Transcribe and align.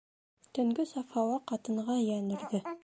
Төнгө 0.57 0.85
саф 0.93 1.13
һауа 1.19 1.39
ҡатынға 1.53 2.03
йән 2.09 2.37
өрҙө. 2.39 2.69